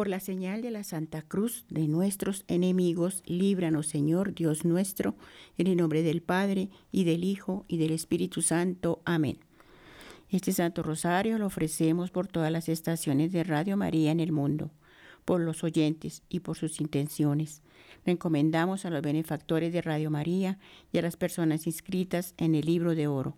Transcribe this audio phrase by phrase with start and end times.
[0.00, 5.14] Por la señal de la Santa Cruz de nuestros enemigos, líbranos, Señor Dios nuestro,
[5.58, 9.02] en el nombre del Padre, y del Hijo, y del Espíritu Santo.
[9.04, 9.40] Amén.
[10.30, 14.70] Este Santo Rosario lo ofrecemos por todas las estaciones de Radio María en el mundo,
[15.26, 17.60] por los oyentes y por sus intenciones.
[18.06, 20.58] Lo encomendamos a los benefactores de Radio María
[20.94, 23.36] y a las personas inscritas en el libro de oro.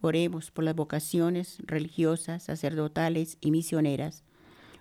[0.00, 4.24] Oremos por las vocaciones religiosas, sacerdotales y misioneras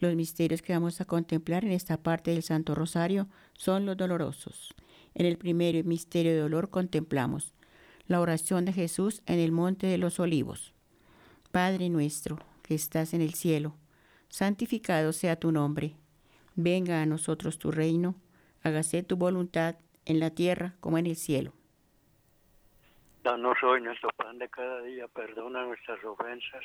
[0.00, 4.74] Los misterios que vamos a contemplar en esta parte del Santo Rosario son los dolorosos.
[5.14, 7.54] En el primer misterio de dolor contemplamos
[8.06, 10.72] la oración de Jesús en el monte de los olivos.
[11.52, 13.76] Padre nuestro que estás en el cielo,
[14.28, 15.96] santificado sea tu nombre.
[16.56, 18.14] Venga a nosotros tu reino,
[18.62, 21.52] hágase tu voluntad en la tierra como en el cielo.
[23.22, 26.64] Danos hoy nuestro pan de cada día, perdona nuestras ofensas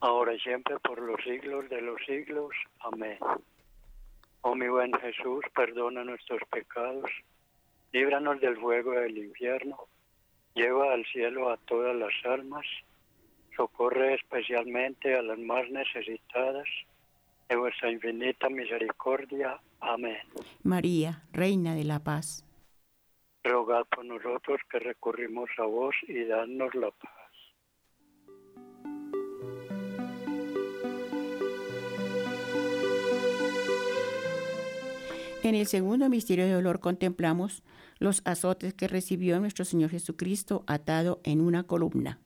[0.00, 2.54] ahora y siempre por los siglos de los siglos.
[2.80, 3.18] Amén.
[4.42, 7.10] Oh mi buen Jesús, perdona nuestros pecados,
[7.92, 9.86] líbranos del fuego del infierno,
[10.54, 12.66] Lleva al cielo a todas las almas,
[13.56, 16.66] socorre especialmente a las más necesitadas
[17.48, 19.60] de vuestra infinita misericordia.
[19.80, 20.18] Amén.
[20.62, 22.44] María, Reina de la Paz.
[23.44, 27.19] Rogad por nosotros que recurrimos a vos y danos la paz.
[35.42, 37.62] En el segundo misterio de dolor contemplamos
[37.98, 42.18] los azotes que recibió nuestro Señor Jesucristo atado en una columna.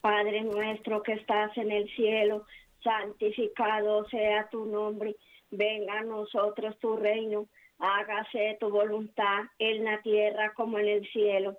[0.00, 2.46] Padre nuestro que estás en el cielo,
[2.84, 5.16] santificado sea tu nombre,
[5.50, 7.48] venga a nosotros tu reino,
[7.80, 11.58] hágase tu voluntad en la tierra como en el cielo.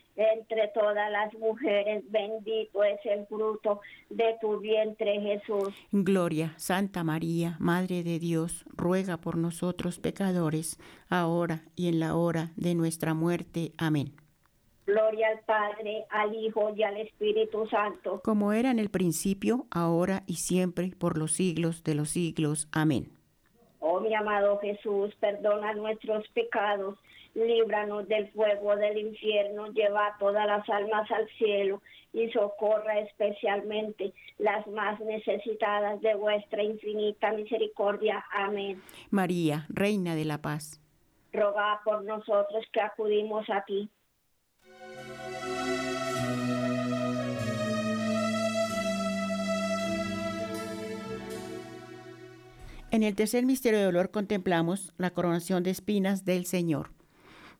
[0.15, 5.73] entre todas las mujeres, bendito es el fruto de tu vientre Jesús.
[5.91, 12.51] Gloria, Santa María, Madre de Dios, ruega por nosotros pecadores, ahora y en la hora
[12.55, 13.71] de nuestra muerte.
[13.77, 14.13] Amén.
[14.85, 18.21] Gloria al Padre, al Hijo y al Espíritu Santo.
[18.23, 22.67] Como era en el principio, ahora y siempre, por los siglos de los siglos.
[22.71, 23.11] Amén.
[23.79, 26.99] Oh mi amado Jesús, perdona nuestros pecados
[27.33, 31.81] líbranos del fuego del infierno, lleva todas las almas al cielo
[32.13, 38.23] y socorra especialmente las más necesitadas de vuestra infinita misericordia.
[38.33, 38.81] Amén.
[39.09, 40.81] María, Reina de la Paz,
[41.31, 43.89] roga por nosotros que acudimos a ti.
[52.91, 56.89] En el tercer misterio de dolor contemplamos la coronación de espinas del Señor.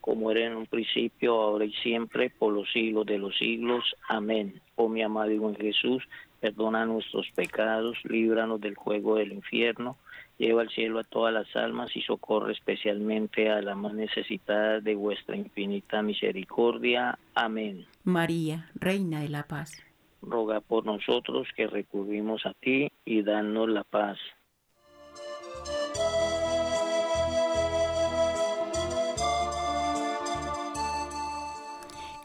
[0.00, 3.84] Como era en un principio, ahora y siempre, por los siglos de los siglos.
[4.08, 4.60] Amén.
[4.76, 6.02] Oh mi amado y buen Jesús,
[6.40, 9.96] perdona nuestros pecados, líbranos del juego del infierno,
[10.38, 14.94] lleva al cielo a todas las almas y socorre especialmente a la más necesitada de
[14.94, 17.18] vuestra infinita misericordia.
[17.34, 17.86] Amén.
[18.04, 19.82] María, Reina de la Paz.
[20.22, 24.18] Roga por nosotros que recurrimos a ti y danos la paz.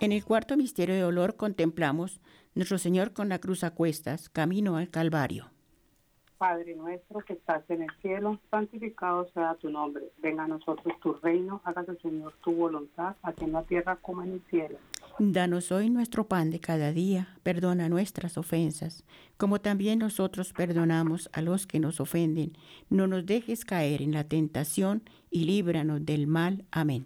[0.03, 2.19] En el cuarto misterio de dolor contemplamos
[2.55, 5.49] nuestro Señor con la cruz a cuestas, camino al Calvario.
[6.37, 10.11] Padre nuestro que estás en el cielo, santificado sea tu nombre.
[10.17, 14.33] Venga a nosotros tu reino, hágase Señor tu voluntad, aquí en la tierra como en
[14.33, 14.77] el cielo.
[15.19, 19.05] Danos hoy nuestro pan de cada día, perdona nuestras ofensas,
[19.37, 22.57] como también nosotros perdonamos a los que nos ofenden.
[22.89, 26.65] No nos dejes caer en la tentación y líbranos del mal.
[26.71, 27.05] Amén.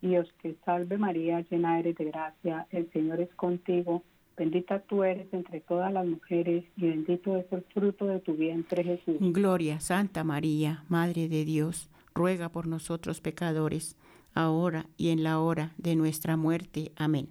[0.00, 4.02] Dios te salve María, llena eres de gracia, el Señor es contigo,
[4.36, 8.84] bendita tú eres entre todas las mujeres y bendito es el fruto de tu vientre
[8.84, 9.16] Jesús.
[9.20, 13.96] Gloria, Santa María, Madre de Dios, ruega por nosotros pecadores,
[14.34, 16.92] ahora y en la hora de nuestra muerte.
[16.96, 17.28] Amén.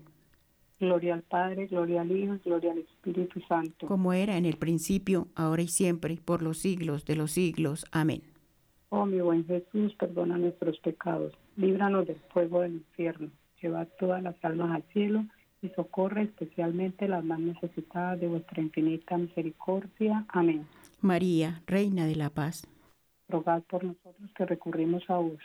[0.80, 3.88] Gloria al Padre, gloria al Hijo, gloria al Espíritu Santo.
[3.88, 7.86] Como era en el principio, ahora y siempre, por los siglos de los siglos.
[7.91, 8.23] Amén.
[8.89, 13.30] Oh mi buen Jesús, perdona nuestros pecados, líbranos del fuego del infierno,
[13.62, 15.26] lleva todas las almas al cielo
[15.62, 20.26] y socorre especialmente las más necesitadas de vuestra infinita misericordia.
[20.30, 20.67] Amén.
[21.02, 22.67] María, Reina de la Paz,
[23.28, 25.39] rogad por nosotros que recurrimos a vos.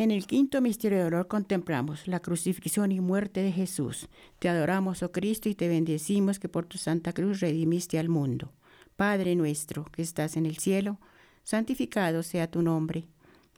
[0.00, 4.08] En el quinto misterio de dolor contemplamos la crucifixión y muerte de Jesús.
[4.38, 8.50] Te adoramos, oh Cristo, y te bendecimos que por tu santa cruz redimiste al mundo.
[8.96, 10.96] Padre nuestro que estás en el cielo,
[11.42, 13.04] santificado sea tu nombre.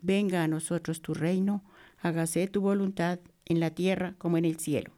[0.02, 1.62] Venga a nosotros tu reino,
[2.00, 4.90] hágase tu voluntad en la tierra como en el cielo.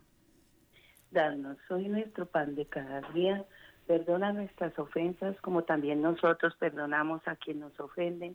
[1.11, 3.45] Danos hoy nuestro pan de cada día.
[3.87, 8.35] Perdona nuestras ofensas como también nosotros perdonamos a quien nos ofenden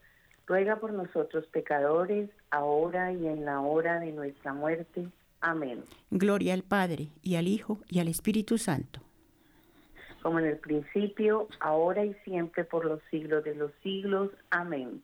[0.51, 5.07] ruega por nosotros pecadores, ahora y en la hora de nuestra muerte.
[5.39, 5.85] Amén.
[6.09, 8.99] Gloria al Padre, y al Hijo, y al Espíritu Santo.
[10.21, 14.29] Como en el principio, ahora y siempre, por los siglos de los siglos.
[14.49, 15.01] Amén.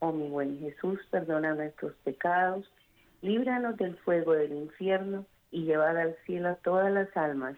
[0.00, 2.70] Oh mi buen Jesús, perdona nuestros pecados,
[3.22, 7.56] líbranos del fuego del infierno, y llevad al cielo a todas las almas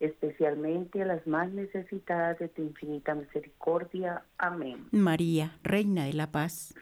[0.00, 4.22] especialmente a las más necesitadas de tu infinita misericordia.
[4.38, 4.86] Amén.
[4.92, 6.74] María, Reina de la Paz.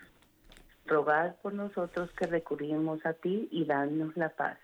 [0.87, 4.59] Rogad por nosotros que recurrimos a ti y danos la paz.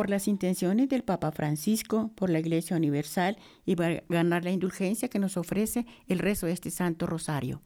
[0.00, 5.08] por las intenciones del Papa Francisco, por la Iglesia Universal y para ganar la indulgencia
[5.08, 7.60] que nos ofrece el rezo de este Santo Rosario.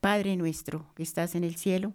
[0.00, 1.94] Padre nuestro que estás en el cielo,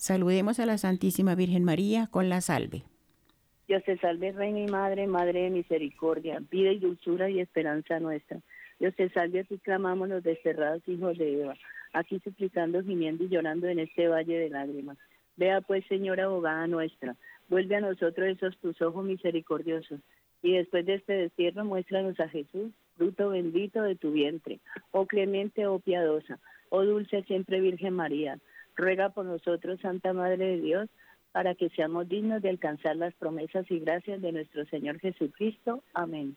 [0.00, 2.84] Saludemos a la Santísima Virgen María con la salve.
[3.68, 8.40] Dios te salve, Reina y Madre, Madre de Misericordia, vida y dulzura y esperanza nuestra.
[8.78, 11.54] Dios te salve, ti clamamos los desterrados hijos de Eva,
[11.92, 14.96] aquí suplicando, gimiendo y llorando en este valle de lágrimas.
[15.36, 17.14] Vea pues, Señora abogada nuestra,
[17.50, 20.00] vuelve a nosotros esos tus ojos misericordiosos,
[20.42, 24.60] y después de este destierro muéstranos a Jesús, fruto bendito de tu vientre,
[24.92, 26.38] oh clemente, oh piadosa,
[26.70, 28.38] oh dulce siempre Virgen María,
[28.80, 30.88] ruega por nosotros, Santa Madre de Dios,
[31.32, 35.82] para que seamos dignos de alcanzar las promesas y gracias de nuestro Señor Jesucristo.
[35.94, 36.36] Amén.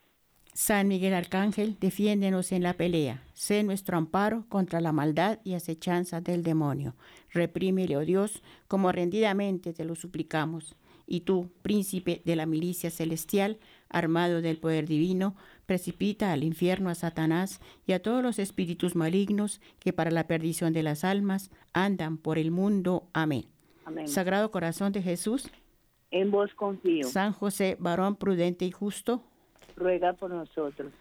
[0.53, 3.23] San Miguel Arcángel, defiéndenos en la pelea.
[3.34, 6.93] Sé nuestro amparo contra la maldad y acechanza del demonio.
[7.32, 10.75] Reprímele, oh Dios, como rendidamente te lo suplicamos.
[11.08, 13.58] Y tú, príncipe de la milicia celestial,
[13.89, 19.62] armado del poder divino, precipita al infierno a Satanás y a todos los espíritus malignos
[19.80, 23.08] que para la perdición de las almas andan por el mundo.
[23.13, 23.45] Amén.
[23.86, 24.08] Amén.
[24.08, 25.49] Sagrado Corazón de Jesús,
[26.12, 27.08] En vos confío.
[27.08, 29.23] San José, varón prudente y justo,
[29.76, 30.91] Ruega por nosotros.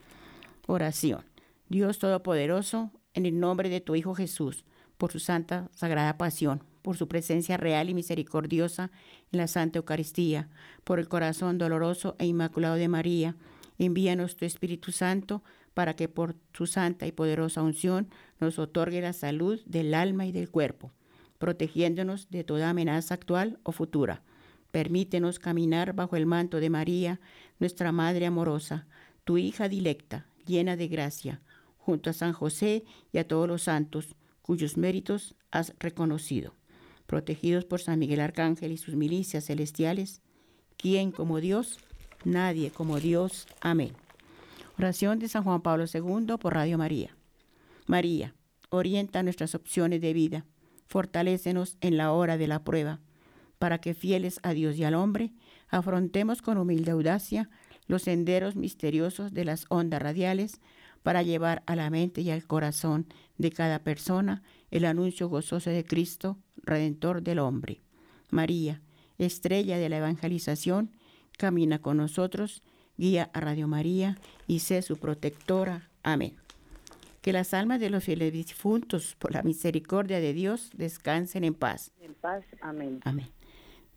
[0.67, 1.25] Oración.
[1.69, 4.65] Dios Todopoderoso, en el nombre de tu Hijo Jesús,
[4.97, 8.91] por su santa, sagrada pasión, por su presencia real y misericordiosa
[9.33, 10.49] en la Santa Eucaristía,
[10.85, 13.37] por el corazón doloroso e inmaculado de María,
[13.79, 15.43] envíanos tu Espíritu Santo
[15.75, 18.09] para que por su santa y poderosa unción
[18.41, 20.93] nos otorgue la salud del alma y del cuerpo,
[21.39, 24.23] protegiéndonos de toda amenaza actual o futura.
[24.71, 27.21] Permítenos caminar bajo el manto de María,
[27.59, 28.87] nuestra Madre amorosa,
[29.25, 31.41] tu hija dilecta, llena de gracia,
[31.77, 36.55] junto a San José y a todos los santos, cuyos méritos has reconocido.
[37.07, 40.23] Protegidos por San Miguel Arcángel y sus milicias celestiales,
[40.77, 41.79] ¿quién como Dios?
[42.25, 43.47] Nadie como Dios.
[43.61, 43.93] Amén.
[44.79, 47.17] Oración de San Juan Pablo II por Radio María.
[47.87, 48.35] María,
[48.71, 50.47] orienta nuestras opciones de vida,
[50.87, 53.01] fortalécenos en la hora de la prueba,
[53.59, 55.33] para que fieles a Dios y al hombre,
[55.69, 57.51] afrontemos con humilde audacia
[57.87, 60.61] los senderos misteriosos de las ondas radiales
[61.03, 63.07] para llevar a la mente y al corazón
[63.37, 67.81] de cada persona el anuncio gozoso de Cristo, Redentor del hombre.
[68.31, 68.81] María,
[69.19, 70.93] estrella de la evangelización,
[71.39, 72.63] camina con nosotros,
[72.97, 75.89] guía a Radio María y sé su protectora.
[76.03, 76.37] Amén.
[77.21, 81.93] Que las almas de los fieles difuntos, por la misericordia de Dios, descansen en paz.
[82.01, 82.45] En paz.
[82.61, 83.01] Amén.
[83.05, 83.29] Amén.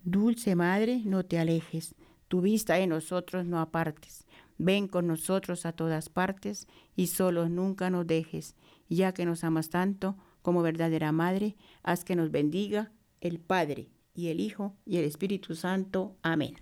[0.03, 1.95] Dulce Madre, no te alejes,
[2.27, 4.25] tu vista de nosotros no apartes.
[4.57, 8.55] Ven con nosotros a todas partes y solos nunca nos dejes,
[8.89, 14.27] ya que nos amas tanto como verdadera Madre, haz que nos bendiga el Padre y
[14.27, 16.15] el Hijo y el Espíritu Santo.
[16.21, 16.55] Amén.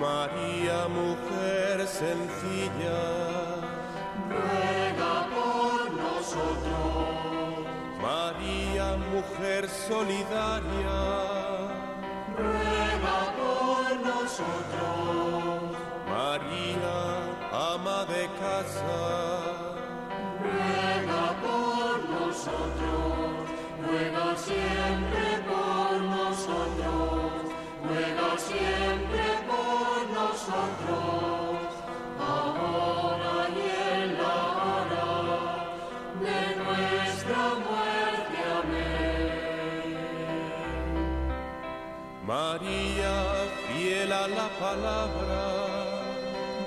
[0.00, 3.00] María, mujer sencilla,
[4.28, 7.66] ruega por nosotros.
[8.00, 10.98] María, mujer solidaria,
[12.36, 15.76] ruega por nosotros.
[16.08, 16.98] María,
[17.52, 19.62] ama de casa.
[20.42, 23.48] ruega por nosotros,
[23.86, 25.01] ruega siempre
[42.26, 43.14] María,
[43.66, 45.42] fiel a la palabra,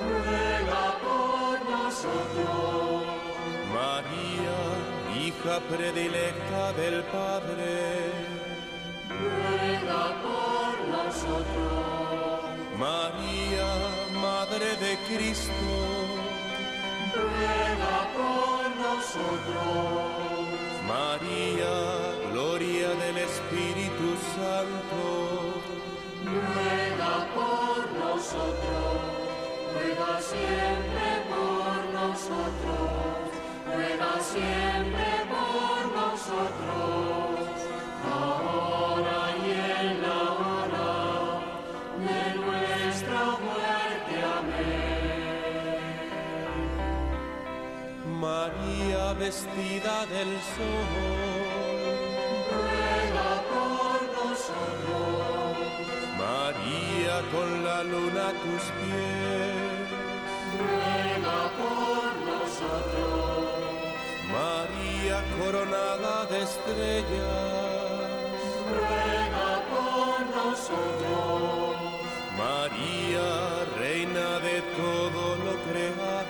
[0.10, 3.04] ruega por nosotros.
[3.74, 4.60] María,
[5.24, 8.12] hija predilecta del Padre,
[9.10, 10.55] ruega por
[12.78, 13.70] María,
[14.22, 15.72] Madre de Cristo,
[17.14, 20.06] ruega por nosotros.
[20.88, 21.74] María,
[22.32, 25.04] gloria del Espíritu Santo,
[26.26, 28.96] ruega por nosotros.
[29.74, 33.16] Ruega siempre por nosotros
[33.66, 37.50] ruega siempre por nosotros,
[38.04, 39.52] ahora y
[39.82, 40.25] en la
[48.20, 50.88] María vestida del sol,
[52.56, 55.58] ruega por nosotros.
[56.18, 59.86] María con la luna a tus pies,
[60.60, 63.46] ruega por nosotros.
[64.32, 68.16] María coronada de estrellas,
[68.72, 71.36] ruega por nosotros.
[72.38, 73.28] María,
[73.78, 76.25] reina de todo lo creado,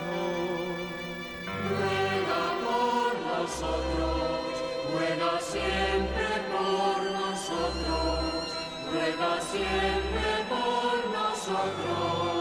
[1.68, 4.40] Ruega por nosotros,
[4.92, 8.54] ruega siempre por nosotros,
[8.92, 12.35] ruega siempre por nosotros.